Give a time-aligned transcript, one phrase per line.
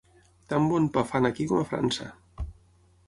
[0.53, 2.09] Tan bon pa fan aquí com a França.